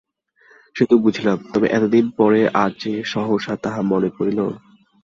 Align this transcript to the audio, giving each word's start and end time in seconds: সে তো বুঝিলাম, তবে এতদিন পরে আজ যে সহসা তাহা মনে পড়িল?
সে 0.75 0.83
তো 0.89 0.95
বুঝিলাম, 0.97 1.37
তবে 1.53 1.67
এতদিন 1.69 2.05
পরে 2.17 2.39
আজ 2.63 2.71
যে 2.83 2.93
সহসা 3.05 3.53
তাহা 3.63 3.81
মনে 3.91 4.09
পড়িল? 4.17 4.39